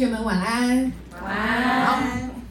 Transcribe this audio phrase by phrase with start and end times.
[0.00, 0.90] 学们晚安。
[1.22, 1.84] 晚安。
[1.84, 2.02] 好，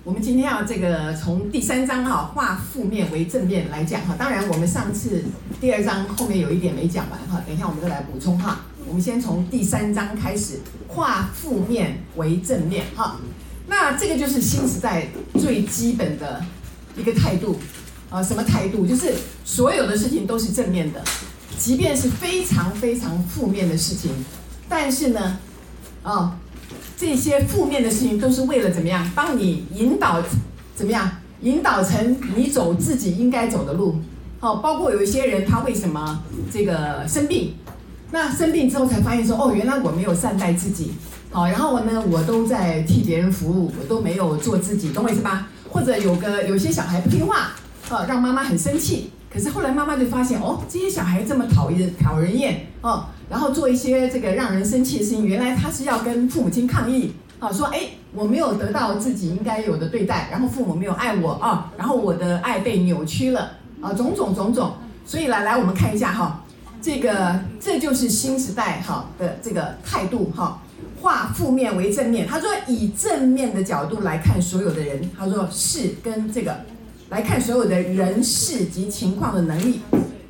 [0.03, 4.15] 我们今天要这个从第三章哈，化负面为正面来讲哈。
[4.19, 5.23] 当然，我们上次
[5.59, 8.59] 第二章后面有一点没讲完哈，等一下我们再来补充哈。
[8.85, 13.19] 我们先从第三章开始，化负面为正面哈。
[13.65, 15.07] 那这个就是新时代
[15.39, 16.45] 最基本的
[16.95, 17.59] 一个态度
[18.11, 18.85] 啊，什么态度？
[18.85, 21.03] 就是所有的事情都是正面的，
[21.57, 24.11] 即便是非常非常负面的事情，
[24.69, 25.39] 但是呢，
[26.03, 26.38] 啊，
[26.99, 29.09] 这些负面的事情都是为了怎么样？
[29.15, 30.21] 帮你引导
[30.75, 31.09] 怎么样？
[31.39, 33.95] 引导成你走自己应该走的路。
[34.41, 37.53] 好，包括有一些人他为什么这个生病？
[38.11, 40.91] 那生病之后才发现说，哦，原来我没有善待自己。
[41.31, 45.47] 好，然后我呢，我都在替别人服务，我都没有做自己，懂我意思吧？
[45.69, 47.51] 或者有个有些小孩不听话，
[47.89, 49.11] 啊，让妈妈很生气。
[49.33, 57.81] 可是后来妈妈就发现，哦，这些小孩这么讨厌、讨人厌，哦，然后做一些这个让人生气的事情，原来他是要跟父母亲抗议，啊，说，哎，
[58.13, 64.73] 我没有得到自己应该有的对待，然后父母没有爱我啊，然后我的爱被扭曲了，啊，种种种种。
[65.05, 66.43] 所以来来，我们看一下哈，
[66.81, 70.61] 这个这就是新时代哈的这个态度哈。
[71.01, 76.53] 化负面为正面，他说以正面的角度来看所有的人，他说是跟这个
[77.09, 79.79] 来看所有的人事及情况的能力，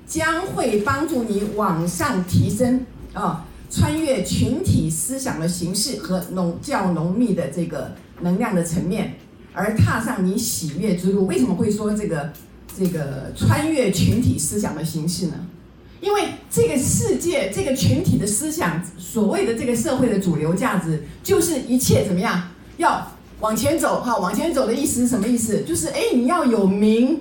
[0.10, 9.14] 将会帮助你往上提升啊，穿越群体思想的形式和浓较浓密的这个能量的层面，
[9.54, 11.28] 而踏上你喜悦之路。
[11.28, 12.34] 为什么会说这个
[12.76, 15.36] 这个穿越群体思想的形式呢？
[16.02, 22.42] 因为这个世界、这个群体的思想，所谓的这个社会的主流价值，就是一切怎么样
[22.78, 24.18] 要往前走哈？
[24.18, 25.62] 往前走的意思是什么意思？
[25.62, 27.20] 就是哎，你要有名，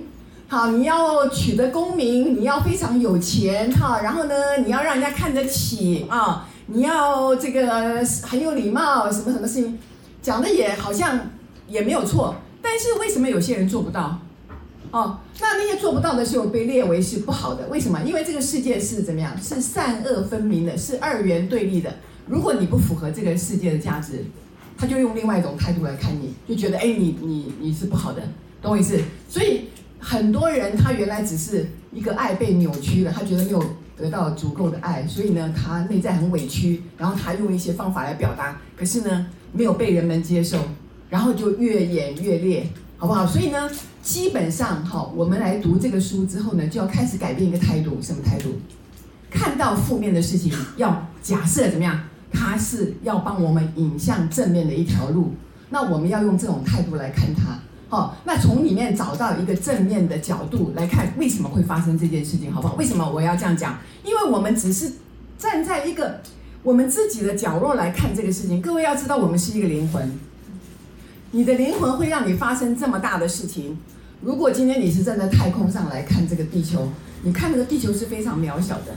[0.51, 9.77] 好，你要取得功名，你要非常有钱哈，然后呢，你要让人家看得起啊，你要这个很有礼貌，什么什么事情，
[10.23, 11.19] 讲的也好像
[11.67, 14.19] 也没有错，但是为什么有些人做不到？
[14.89, 18.01] 哦，那那些做不到的时候被列为是不好的，为什么？
[18.01, 19.39] 因为这个世界是怎么样？
[19.39, 21.93] 是善恶分明的，是二元对立的。
[22.25, 24.25] 如果你不符合这个世界的价值，
[24.75, 28.23] 他就用另外一种态度来看你，就觉得哎，你你你是不好的，
[28.63, 28.99] 懂我意思？
[29.29, 29.65] 所以
[29.99, 33.63] 很多人他原来只是一个爱被扭曲了，他觉得没有
[33.97, 40.57] 得到足够的爱，所以呢，他内在很委屈，然后他用一些方法来表达，可是呢，没有被人们接受，
[41.09, 42.67] 然后就越演越烈。
[43.01, 43.25] 好不好？
[43.25, 43.71] 所以呢，
[44.03, 47.97] 基本上哈，我们来读这个书之后呢，就要开始改变一个态度。
[48.01, 48.59] 什么态度？
[49.31, 51.97] 看到负面的事情，要假设怎么样？
[52.29, 55.33] 它是要帮我们引向正面的一条路。
[55.69, 57.57] 那我们要用这种态度来看它。
[57.89, 62.53] 好，那从里面找到一个正面的角度来看，为什么会发生这件事情？
[62.53, 62.75] 好不好？
[62.75, 63.79] 为什么我要这样讲？
[64.05, 64.91] 因为我们只是
[65.39, 66.21] 站在一个
[66.61, 68.61] 我们自己的角落来看这个事情。
[68.61, 70.19] 各位要知道，我们是一个灵魂。
[71.31, 73.75] 你的灵魂会让你发生这么大的事情。
[74.21, 76.87] 如果今天你是站在太空上来看这个地球，
[77.23, 78.95] 你看这个地球是非常渺小的。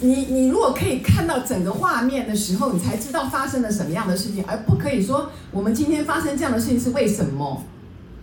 [0.00, 7.62] 你你如果可以看到整个画面的时候，你才知道发生了什么样的事情，而不可以说我们今天发生这样的事情是为什么？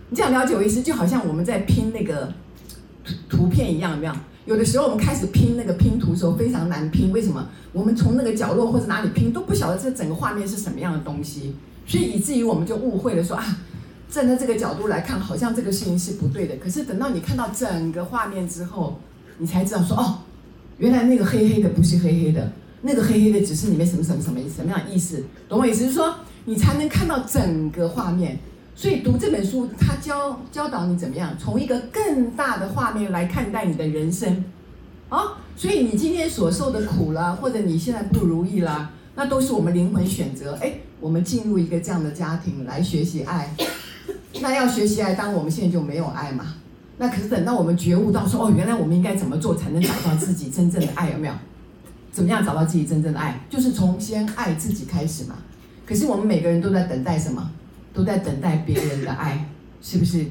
[0.08, 2.32] 你这样了解我意思，就好像我们在拼那个
[3.04, 4.12] 图图片一样，有没有？
[4.46, 7.44] 有的时候我们开始拼那个拼图的时候非常难拼，为什么？
[7.72, 11.56] 我们从那个角落或者哪里拼都不晓得这整个画面是什么样的东西。
[11.84, 13.58] 所以以至于我们就误会了说，啊，
[14.08, 16.54] 站在这个角度来看，好像这个事情是不对的。
[16.58, 19.00] 可是等到你看到整个画面之后，
[19.38, 20.18] 你才知道说哦，
[20.78, 22.52] 原来那个黑黑的不是黑黑的，
[22.82, 25.80] 那个黑黑的只是里面什么什么什么什么样意思，懂我意思？
[25.80, 28.38] 就是说你才能看到整个画面。
[28.76, 34.44] 所以读这本书，它教教导你怎么样从一个更大的画面来看待你的人生
[35.08, 35.38] 啊。
[35.56, 38.90] 所以你今天所受的苦啦，或者你现在不如意啦。
[39.14, 43.50] 那都是我们灵魂选择，哎，我们进入一个这样的家庭来学习爱。
[44.42, 46.44] 那要学习爱，当我们现在就没有爱嘛？
[46.98, 51.10] 那可是等到我们觉悟到说，哦，原来我们应该怎么做才能找到自己真正的爱？
[51.12, 51.32] 有没有？
[52.12, 53.40] 怎么样找到自己真正的爱？
[53.48, 55.36] 就是从先爱自己开始嘛。
[55.86, 57.50] 可是我们每个人都在等待什么？
[57.96, 59.48] 都在等待别人的爱，
[59.80, 60.26] 是不是？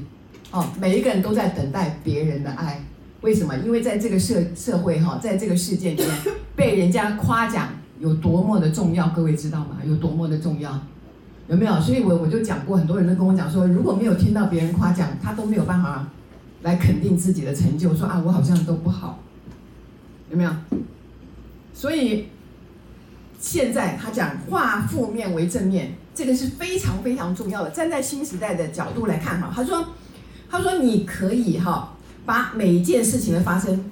[0.52, 2.80] 哦，每一个人都在等待别人的爱。
[3.22, 3.56] 为什么？
[3.58, 6.10] 因为在这个社社会哈，在这个世界里面，
[6.54, 7.68] 被人家夸奖。
[7.98, 9.78] 有多么的重要，各位知道吗？
[9.82, 10.78] 有多么的重要，
[11.48, 11.80] 有没有？
[11.80, 16.06] 所以我我就讲过，很多人都跟我讲说，如果没有听到别人夸奖，他都没有办法
[16.60, 19.18] 来肯定自己的成就，说啊，我好像都不好，
[20.30, 20.50] 有没有？
[21.72, 22.26] 所以
[23.40, 27.70] 现在他讲化负面为正面，这个是非常非常重要的。
[27.70, 29.84] 站在新时代的角度来看哈，他说，
[30.50, 31.92] 他说你可以哈，
[32.24, 33.84] 把每一件事情的发生，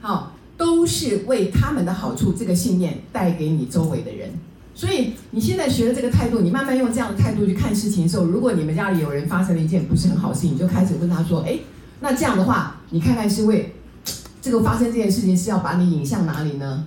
[0.00, 0.32] 好。
[0.58, 4.30] 都是为他们的好处，这个信念带给你周围的人，
[4.74, 11.58] 所以你现在学的这个态度，你慢慢用这样的态度去看事情的时候，如果你们家里有人发生了一件不是很好的事情，你就开始问他说：“哎，
[12.00, 13.74] 那这样的话，你看看是为
[14.40, 16.86] 这个发生这件事情是要把你引向哪里呢？”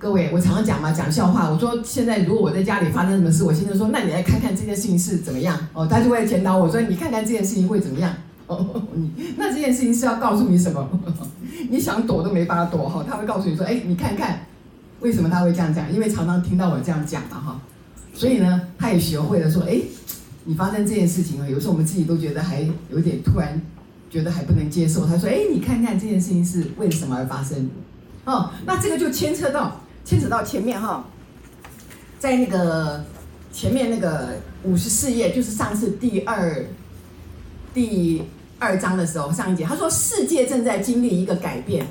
[0.00, 1.50] 各位，我常常讲嘛，讲笑话。
[1.50, 8.14] 我说现在如果我在家里发生什么事，我先生说，那你来看看这件事情是怎么样哦，他就会检讨我说，你看看这件事情会怎么样
[8.46, 10.88] 哦， 你那这件事情是要告诉你什么？
[11.68, 14.46] 你想躲都没法躲哈，他会告诉你说，哎，你看看
[15.00, 15.92] 为什么他会这样讲？
[15.92, 17.60] 因为常常听到我这样讲嘛哈，
[18.14, 19.80] 所以呢，他也学会了说，哎，
[20.44, 23.60] 你发生这件事情啊，有时候我们自己都觉得还有点突然
[24.08, 25.04] 觉得还不能接受。
[25.08, 27.68] 他说，哎，你看看这件事情是为了什么而发生？
[28.26, 29.80] 哦，那这个就牵扯到。
[30.08, 31.04] 牵扯到前面哈，
[32.18, 33.04] 在那个
[33.52, 36.64] 前面那个五十四页，就是上次第二
[37.74, 38.22] 第
[38.58, 41.86] 二章的时候，上一节他说，世界正在经历一个改变，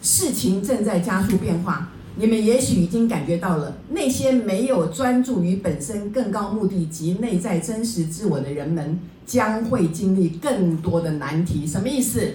[0.00, 1.90] 事情正在加速变化。
[2.16, 11.66] 你们也许已经感觉到了，那些没有专注于本身更高目的及内在真实自我的人们，将会经历更多的难题。
[11.66, 12.32] 什么意思？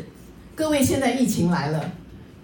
[0.54, 1.92] 各位，现在疫情来了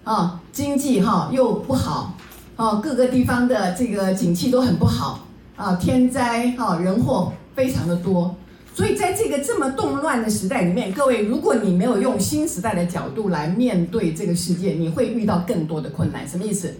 [0.02, 2.16] 啊，经济哈又不好。
[2.60, 5.26] 哦，各个地方的这个景气都很不好
[5.56, 8.36] 啊，天灾哈人祸非常的多，
[8.74, 16.28] 所以在这个这么动乱的时代里面，各位，如果你没有用新时代的角度来面对这个世界，你会遇到更多的困难。
[16.28, 16.74] 什么意思？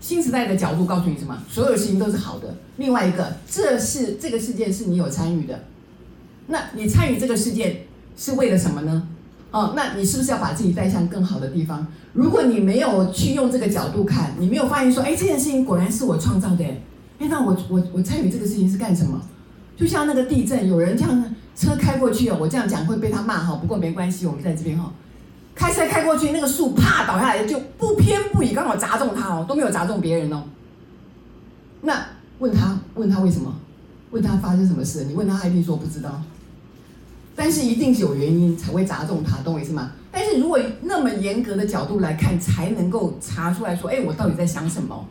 [0.00, 1.36] 新时代的角度告诉你什么？
[1.50, 2.54] 所有事情都是好的。
[2.78, 5.64] 另外一个，这是这个世界是你有参与的，
[6.46, 7.84] 那你参与这个世界
[8.16, 9.06] 是为了什么呢？
[9.50, 11.86] 哦，那你是不是要把自己带向更好的地方？
[12.12, 16.64] 如果你没有去用这个角度看，你没有发现说，哎，这件事情果然是我创造的，
[17.18, 19.20] 哎，那我我我参与这个事情是干什么？
[19.76, 24.92] 就像那个地震，有人这样车开过去哦，我这样讲会被他骂哈，不过没关系，我们在这边哈，
[25.54, 30.42] 开车开过去，那个树啪倒下来，就不偏不倚，刚好砸中他哦，都没有砸中别人哦。
[31.82, 32.06] 那
[32.38, 33.54] 问他问他为什么？
[34.10, 35.04] 问他发生什么事？
[35.04, 36.22] 你问他，他一定说不知道。
[37.36, 39.92] 但是一定是有原因才会砸中他，懂我意思吗？
[40.10, 45.06] 但是如果那么严格的角度来看，才能够查出来说，哎，我到底在想什么？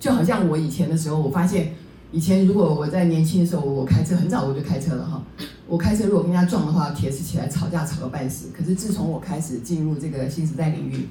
[0.00, 1.74] 就好像我以前的时候，我发现
[2.12, 5.22] 以前如果我在年轻的时候，我开车很早我就开车了哈。
[5.66, 8.48] 我开车如果跟人家撞的话，铁齿起来吵架吵个半死。
[8.56, 11.06] 可是自从我开始进入这个新时代领域，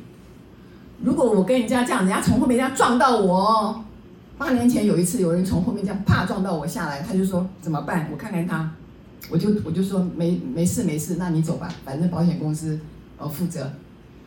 [1.04, 3.84] 如果我跟人家这样，人家从后面这样撞到我，
[4.38, 8.08] 八年前有一次有人从后面这样啪撞到我下来，他就说怎么办？
[8.12, 8.72] 我看看他。
[9.30, 12.80] 我就我就说没没事没事，那你走吧，反正保险公司
[13.18, 13.72] 呃负责。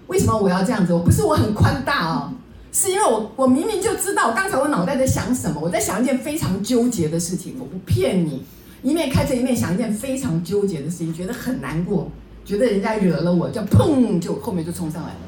[0.08, 0.92] 为什么我要这样子？
[0.92, 2.32] 我不是我很宽大哦，
[2.72, 7.56] 是因为我我明明就知道，刚才我脑袋在想什么，我在想一件非常纠结的事情。
[7.58, 8.42] 我不骗你，
[8.82, 12.10] 一面开车一面想一件非常纠结的事情，觉得很难过，
[12.44, 15.20] 觉得人家惹了我，就砰就后面就冲上来了，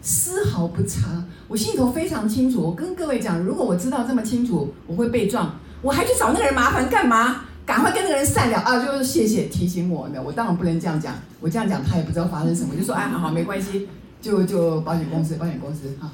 [0.00, 1.24] 丝毫不差。
[1.48, 7.42] 我心里头非常清楚，我跟各位讲，如果我知道这么清楚我会被撞，我还去找那个人麻烦干嘛？
[7.66, 8.78] 赶快跟那个人散了啊！
[8.78, 11.12] 就是谢谢提醒我呢，我当然不能这样讲。
[11.40, 13.88] 我这样讲他也不知道发生什么，就说哎，好好没关系，
[14.22, 16.12] 就就保险公司，保险公司啊。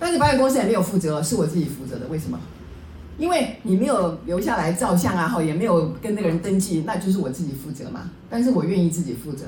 [0.00, 2.08] 但是保险公司也没有负责，是我自己负责的。
[2.08, 2.36] 为什么？
[3.18, 8.10] 因为你没有留下来照相啊，好也没有跟那个人登记，那就是我自己负责嘛。
[8.28, 9.46] 但是我愿意自己负责。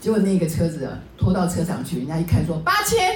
[0.00, 0.88] 结果那个车子
[1.18, 3.14] 拖到车厂去，人家一看说八千，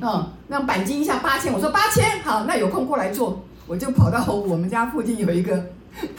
[0.00, 5.64] 嗯，那钣金一下八千，我说八千，好，那有空过来坐，我就跑到我们家附近有一个。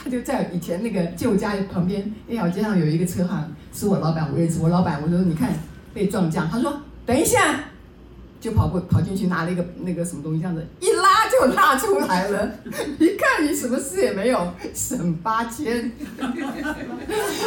[0.02, 5.00] 他就在以前那个旧家旁边那条街上有一个车行，是我老板，我认识我老板。
[5.02, 5.50] 我说你看
[5.94, 7.60] 被撞这样，他说等一下，
[8.40, 12.50] 就跑过跑进去拿了一个那个什么东西，这样子一拉就拉出来了。
[12.98, 15.90] 一看你什么事也没有，省八千。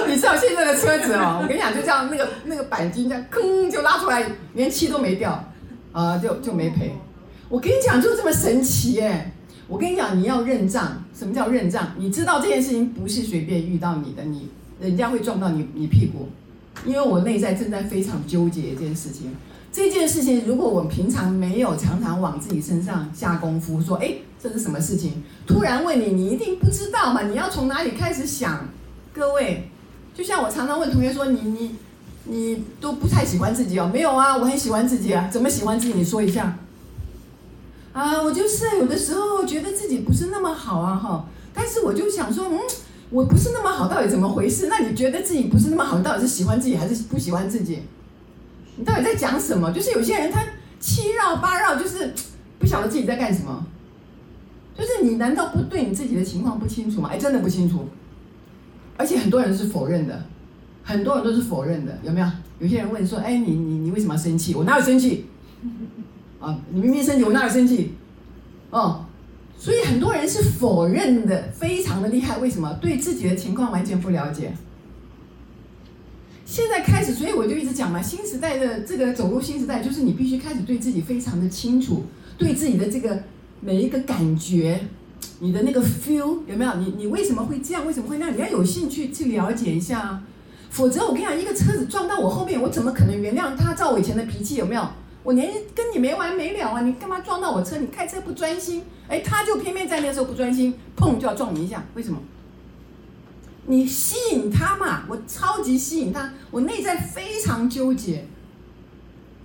[0.07, 5.43] 你知道现在的车子哦，我跟你讲，就这样那个那个钣金这样吭就拉出来，连漆都没掉，
[5.91, 6.93] 啊、就就没赔。
[7.49, 9.31] 我跟你讲，就这么神奇哎。
[9.67, 11.03] 我跟你讲，你要认账。
[11.17, 11.93] 什么叫认账？
[11.97, 14.49] 你知道这件事情不是随便遇到你的，你
[14.81, 16.29] 人家会撞到你你屁股。
[16.85, 19.33] 因为我内在正在非常纠结一件事情。
[19.71, 25.23] 这件事情，如果我平常没有常常往自己身上下功夫，说，哎，这是什么事情？
[25.47, 27.23] 突然问你，你一定不知道嘛？
[27.23, 28.67] 你要从哪里开始想？
[29.13, 29.69] 各位，
[30.13, 31.75] 就像我常常问同学说，你你
[32.25, 33.89] 你都不太喜欢自己哦？
[33.91, 35.29] 没有啊，我很喜欢自己啊。
[35.31, 35.93] 怎么喜欢自己？
[35.93, 36.57] 你说一下。
[37.95, 41.25] 啊，我就是有的时候觉得自己不是那么好啊，哈。
[41.53, 42.59] 但是我就想说，嗯，
[43.09, 44.67] 我不是那么好，到底怎么回事？
[44.67, 47.83] 那你觉得自己不是那么好，你到底是喜欢自己还是不喜欢自己？
[48.75, 49.71] 你到底在讲什么？
[49.71, 50.43] 就是有些人他
[50.77, 52.13] 七绕八绕，就是
[52.59, 53.65] 不晓得自己在干什么。
[54.77, 57.07] 就是你难道不对你自己的情况不清楚吗？
[57.13, 57.87] 哎，真的不清楚。
[58.97, 60.21] 而且很多人是否认的，
[60.83, 62.27] 很多人都是否认的，有没有？
[62.59, 64.53] 有些人问说，哎，你你你为什么要生气？
[64.53, 65.27] 我哪有生气？
[66.39, 67.93] 啊，你明明生气，我哪有生气？
[68.69, 69.05] 哦，
[69.57, 72.37] 所以很多人是否认的，非常的厉害。
[72.39, 72.73] 为什么？
[72.81, 74.53] 对自己的情况完全不了解。
[76.45, 82.03] 现在开始，所以我就一直讲嘛，新时代的这个走入新时代，就是你必须开始对自己非常的清楚，
[82.37, 83.23] 对自己的这个
[83.61, 84.79] 每一个感觉，
[85.39, 86.75] 你的那个 feel 有没有？
[86.75, 87.87] 你你为什么会这样？
[87.87, 88.35] 为什么会那样？
[88.35, 90.21] 你要有兴趣去了解一下，
[90.69, 93.73] 否则我跟你讲，一个车子撞到我后面，我怎么可能原谅他？
[93.73, 94.87] 照我以前的脾气有没有？
[95.25, 96.81] 我连跟你没完没了啊！
[96.81, 97.77] 你干嘛撞到我车？
[97.77, 98.83] 你开车不专心？
[99.07, 102.19] 哎，他就偏偏在那个时候不专心，砰就要撞你一下，为什么？
[103.65, 108.25] 你吸引他嘛，我超级吸引他，我内在非常纠结。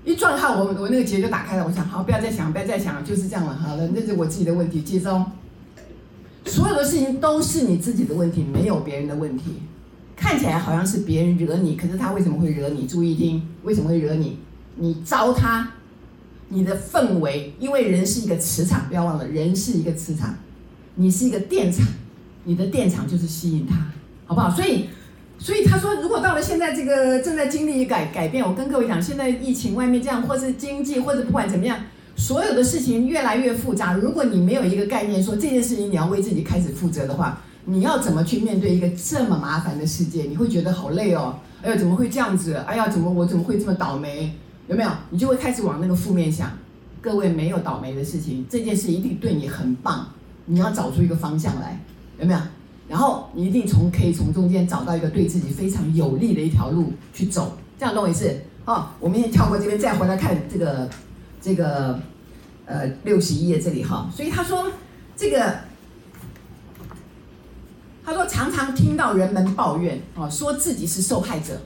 [0.04, 1.64] 一撞他，我我那个结就打开了。
[1.66, 3.54] 我想，好，不要再想，不要再想了，就是这样了。
[3.54, 4.82] 好了，那是我自己的问题。
[4.82, 5.32] 接招，
[6.44, 9.62] 所有的事情都是你自己的问题，没有别人的问题。
[10.14, 12.86] 看起来好像是别人惹你，可是他为什么会惹你？
[12.86, 14.38] 注意听，为什么会惹你？
[14.76, 15.72] 你招他，
[16.48, 20.34] 你的氛围，因为人是一个磁场，不要忘了，人是一个磁场，
[20.94, 21.86] 你是一个电场，
[22.44, 23.76] 你的电场就是吸引他，
[24.26, 24.50] 好不好？
[24.50, 24.86] 所以，
[25.38, 31.78] 所以他说，如果到了现在这个正在经历改改变，我跟各位讲，现在疫情外面这样，或是经济，或者不管怎么样，
[32.16, 33.94] 所有的事情越来越复杂。
[33.94, 40.22] 如果你没有一个概念，说这件事情你要为自己开始负责的话，你要怎么去面对一个这么麻烦的世界？
[40.24, 41.38] 你会觉得好累哦。
[41.62, 42.54] 哎呀，怎么会这样子？
[42.66, 44.34] 哎呀，怎么我怎么会这么倒霉？
[44.70, 44.90] 有没有？
[45.10, 46.48] 你就会开始往那个负面想。
[47.02, 50.06] 各位没有倒霉的事情，这件事一定对你很棒。
[50.44, 51.82] 你要找出一个方向来，
[52.20, 52.38] 有没有？
[52.88, 57.56] 然后你一定从可以从中间找到一个对自己非常有利的一条路去走。
[57.78, 58.32] 这样懂我意思？
[58.66, 60.88] 哦，我们先跳过这边，再回来看这个
[61.40, 61.98] 这个
[62.66, 64.08] 呃六十一页这里哈。
[64.14, 64.70] 所以他说
[65.16, 65.54] 这个，
[68.04, 71.60] 他说常常听到人们抱怨哦，说自己是受害者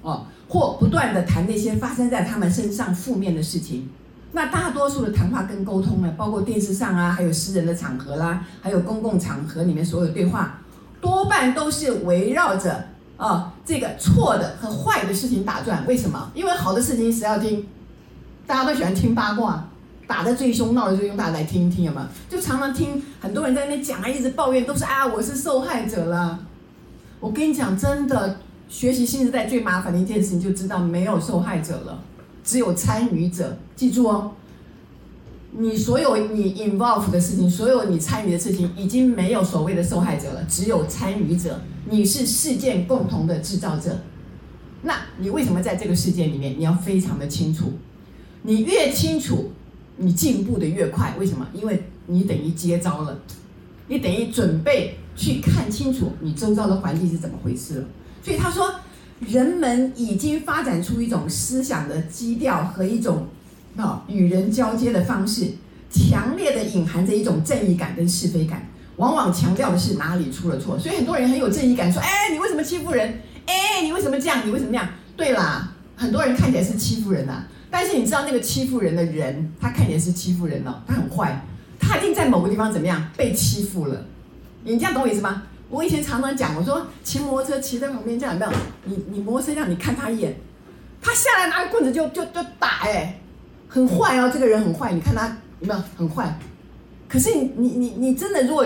[0.00, 0.24] 哦。
[0.48, 3.88] 或不断地谈那些发生在他们身上负面的事情，
[4.32, 10.60] 那大多数的谈话跟沟通呢，包括电视上啊，还有私人的场合啦，还有公共场合里面所有对话，
[11.00, 12.84] 多半都是围绕着
[13.16, 15.86] 啊、这个错的和坏的事情打转。
[15.86, 16.30] 为什么？
[16.34, 17.66] 因为好的事情谁要听？
[18.46, 19.66] 大家都喜欢听八卦，
[20.06, 22.06] 打得最凶，闹得最凶，大家来听一听有没有？
[22.28, 26.38] 就常常听很多人在那讲啊，一直抱怨，都是啊，我是受害者了。
[27.18, 28.36] 我跟你讲，真的。
[28.68, 32.02] 学习新时代最麻烦的一件事情，就知道没有受害者了，
[32.44, 33.56] 只有参与者。
[33.76, 34.32] 记住哦，
[35.52, 41.60] 你所有你 involve 的事情，所有你参与的事情，已经没有所谓的受害者了，只有参与者。
[41.88, 43.96] 你是事件共同的制造者。
[44.82, 47.72] 那你为什么在这个事件里面，你要非常的清楚？
[48.42, 49.52] 你越清楚，
[49.96, 51.14] 你进步的越快。
[51.18, 51.46] 为什么？
[51.54, 53.16] 因为你等于接招了，
[53.86, 57.86] 你等于准备去看清楚你周遭的环境是怎么回事了。
[58.26, 58.74] 所以他说，
[59.20, 63.28] 人们已经发展出一种思想的基调和一种
[63.76, 65.52] 啊与人交接的方式，
[65.88, 70.76] 强烈的隐含着一种正义感跟是非感，往往强调的是哪里出了错。
[70.76, 73.20] 所以很多人很有正义感，说：“哎，你为什么欺负人？
[73.46, 74.44] 哎，你为什么这样？
[74.44, 81.46] 你为什么那样？”对啦，很多人看起来是欺负人呐，但是你知道那个欺负人的人，他看起来是欺负人哦，他很坏，
[81.78, 84.04] 他一定在某个地方怎么样被欺负了。
[84.64, 85.44] 你这样懂我意思吗？
[85.68, 88.52] 我以前常常讲，我说骑摩托车骑在旁边这样有没有？
[88.84, 90.36] 你你摩托车让你看他一眼，
[91.02, 93.18] 他下来拿个棍子就就就打哎，
[93.68, 95.26] 很坏哦，这个人很坏，你看他
[95.60, 96.38] 有没有很坏？
[97.08, 98.64] 可是你你你你真的如果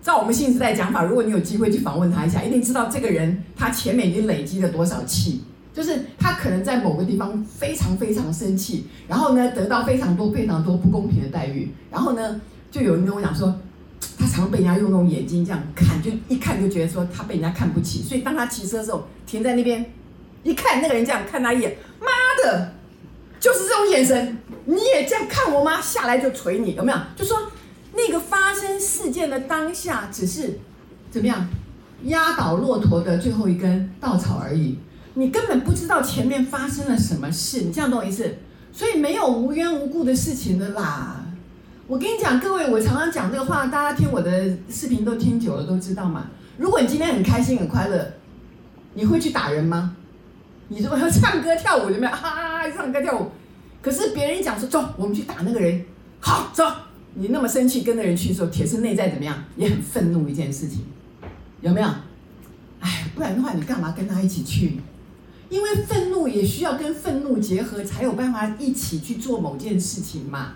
[0.00, 5.42] 照我们新时代讲法，如果你有机会去访问他一下，一定知道这个人他前面已经累积了多少气，
[5.74, 13.52] 就是他可能在某个地方非常非常生气，然后呢得到非常多非常多不公平的待遇，然后呢就有人跟我讲说。
[14.18, 19.84] 他常被人家用那种眼睛这样看，就一看就觉得说他被人家看不起，所以当他骑车的时候停在那边，
[20.42, 22.06] 一看那个人这样看他一眼，妈
[22.42, 22.74] 的，
[23.38, 25.80] 就是这种眼神，你也这样看我吗？
[25.80, 26.98] 下来就捶你，有没有？
[27.16, 27.36] 就说
[27.94, 30.58] 那个发生事件的当下，只是
[31.10, 31.48] 怎么样
[32.04, 34.78] 压倒骆驼的最后一根稻草而已，
[35.14, 38.36] 你根本不知道前面发生了什么事，你这样懂我意思？
[38.72, 41.17] 所以没有无缘无故的事情的啦。
[41.88, 46.26] 我跟你讲，各位，我常常讲这个话，大家听我的视频都听久了，都知道嘛。
[46.58, 48.12] 如果你今天很开心、很快乐，
[48.92, 49.96] 你会去打人吗？
[50.68, 52.12] 你如果要唱歌跳舞，有没有？
[52.12, 53.30] 哈、啊，唱歌跳舞。
[53.80, 55.82] 可是别人一讲说走，我们去打那个人，
[56.20, 56.62] 好走。
[57.14, 59.42] 你那么生气跟着人去的时候，铁是内在怎么样？
[59.56, 60.84] 也很愤怒一件事情，
[61.62, 61.88] 有没有？
[62.80, 64.78] 哎，不然的话，你干嘛跟他一起去？
[65.48, 70.52] 因为愤怒也需要跟愤怒结合，才有办法一起去做某件事情嘛。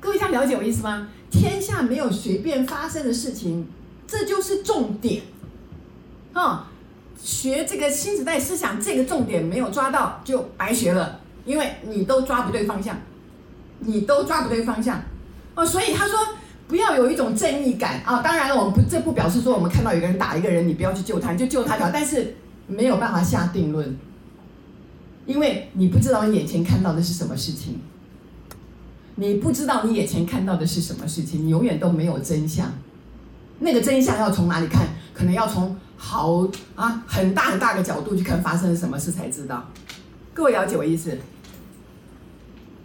[0.00, 1.08] 各位这样了解我意思吗？
[1.30, 3.68] 天下没有随便发生的事情，
[4.06, 5.22] 这就是重点。
[6.32, 6.68] 啊、
[7.22, 12.96] 学这个新时代思想，这个重点没有抓到就白学了，因为你都抓不对方向，
[13.80, 15.02] 你都抓不对方向。
[15.54, 16.18] 哦，所以他说
[16.66, 18.22] 不要有一种正义感啊。
[18.22, 23.98] 当然了，我们不这不表示说我们看到有个人打一个人，你不要去救他，你就救他条，但是没有办法下定论，
[25.26, 27.80] 因为你不知道眼前看到的是什么事情，
[29.20, 32.72] 你不知道你眼前看到的是什么事情，你永远都没有真相。
[33.58, 34.88] 那个真相要从哪里看？
[35.12, 39.68] 可能要从好啊很大很大的角度去看发生了什么事才知道。
[40.32, 41.18] 各位了解我意思？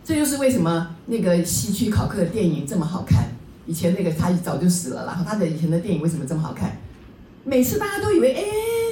[0.04, 3.30] 这就是为什么那个希区考克的电影这么好看。
[3.66, 6.78] 以前那个他早就死了，然后他的以前的电影为什么这么好看？
[7.46, 8.44] 每次大家都以为，哎，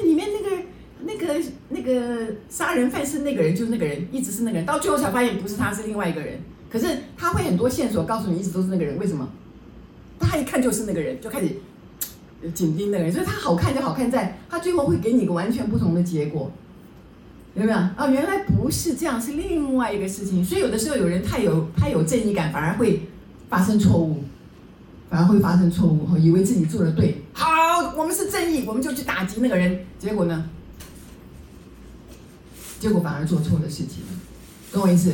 [0.06, 0.64] 里面那个
[1.02, 6.40] 那个那个杀人犯是那个人，就是那个人，一直是那个人，到最后才发现不是他，是另外一个人。
[6.74, 8.98] 可是他会很多线索告诉你，一直都是那个人。
[8.98, 9.30] 为什么？
[10.20, 11.56] 他一看就是那个人，就开始。
[12.54, 16.52] 紧盯那个人，所以他好看就好看在，他最后会给你一个完全不同的结果，
[17.56, 17.78] 有没有？
[17.78, 20.44] 啊，原来不是这样，是另外一个事情。
[20.44, 23.04] 所以有的时候有人太有太有正义感，反而会
[23.48, 24.26] 发生错误，
[25.10, 27.22] 反而会发生错误，以为自己做的对。
[27.32, 30.50] 好，我们是正义，我们就去打击那个人，结果呢？
[32.78, 34.04] 结果反而做错了事情，
[34.74, 35.14] 懂我意思？